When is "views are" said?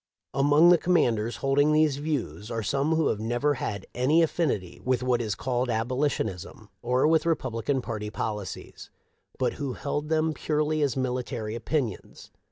1.97-2.63